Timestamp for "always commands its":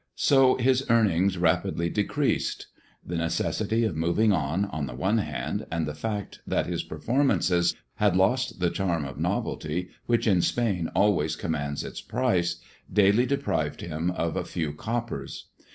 10.95-12.01